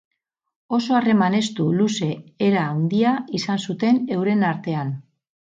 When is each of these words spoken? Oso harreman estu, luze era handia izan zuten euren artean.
Oso 0.77 0.95
harreman 0.99 1.35
estu, 1.41 1.67
luze 1.81 2.09
era 2.47 2.65
handia 2.71 3.13
izan 3.41 3.63
zuten 3.67 4.03
euren 4.17 4.45
artean. 4.55 4.95